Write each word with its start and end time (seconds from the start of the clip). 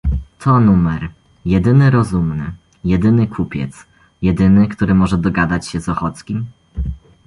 "To 0.39 0.59
numer... 0.59 1.09
„Jedyny 1.45 1.91
rozumny... 1.91 2.51
jedyny 2.83 3.27
kupiec... 3.27 3.85
jedyny, 4.21 4.67
który 4.67 4.93
może 4.95 5.17
dogadać 5.17 5.67
się 5.67 5.81
z 5.81 5.89
Ochockim?..." 5.89 6.45